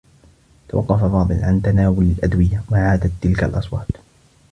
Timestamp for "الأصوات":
3.43-3.87